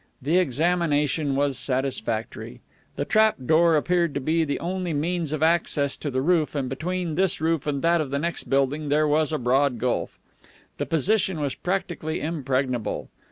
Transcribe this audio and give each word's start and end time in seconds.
The 0.19 0.39
examination 0.39 1.35
was 1.35 1.59
satisfactory. 1.59 2.59
The 2.95 3.05
trapdoor 3.05 3.75
appeared 3.75 4.15
to 4.15 4.19
be 4.19 4.43
the 4.43 4.59
only 4.59 4.93
means 4.93 5.31
of 5.31 5.43
access 5.43 5.95
to 5.97 6.09
the 6.09 6.23
roof, 6.23 6.55
and 6.55 6.67
between 6.67 7.13
this 7.13 7.39
roof 7.39 7.67
and 7.67 7.83
that 7.83 8.01
of 8.01 8.09
the 8.09 8.17
next 8.17 8.49
building 8.49 8.89
there 8.89 9.07
was 9.07 9.31
a 9.31 9.37
broad 9.37 9.77
gulf. 9.77 10.17
The 10.79 10.87
position 10.87 11.39
was 11.39 11.53
practically 11.53 12.19
impregnable. 12.19 13.09